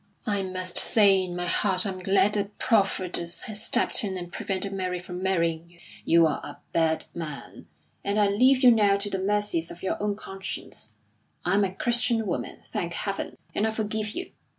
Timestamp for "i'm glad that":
1.85-2.57